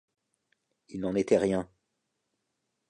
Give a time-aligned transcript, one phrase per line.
[0.89, 1.69] Il n’en était rien.